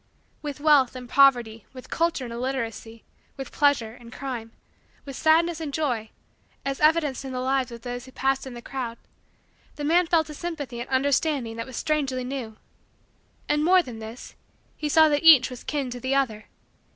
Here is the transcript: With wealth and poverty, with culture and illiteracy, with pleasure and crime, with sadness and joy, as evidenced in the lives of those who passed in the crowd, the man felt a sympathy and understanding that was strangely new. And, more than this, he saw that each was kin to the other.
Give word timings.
With 0.41 0.59
wealth 0.59 0.95
and 0.95 1.07
poverty, 1.07 1.67
with 1.73 1.91
culture 1.91 2.23
and 2.23 2.33
illiteracy, 2.33 3.03
with 3.37 3.51
pleasure 3.51 3.91
and 3.93 4.11
crime, 4.11 4.51
with 5.05 5.15
sadness 5.15 5.59
and 5.61 5.71
joy, 5.71 6.09
as 6.65 6.79
evidenced 6.79 7.23
in 7.23 7.33
the 7.33 7.39
lives 7.39 7.71
of 7.71 7.83
those 7.83 8.05
who 8.05 8.11
passed 8.11 8.47
in 8.47 8.55
the 8.55 8.63
crowd, 8.63 8.97
the 9.75 9.83
man 9.83 10.07
felt 10.07 10.27
a 10.27 10.33
sympathy 10.33 10.79
and 10.79 10.89
understanding 10.89 11.55
that 11.57 11.67
was 11.67 11.77
strangely 11.77 12.23
new. 12.23 12.57
And, 13.47 13.63
more 13.63 13.83
than 13.83 13.99
this, 13.99 14.33
he 14.75 14.89
saw 14.89 15.07
that 15.07 15.21
each 15.21 15.51
was 15.51 15.63
kin 15.63 15.91
to 15.91 15.99
the 15.99 16.15
other. 16.15 16.45